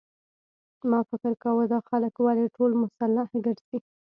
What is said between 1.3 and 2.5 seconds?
کاوه دا خلک ولې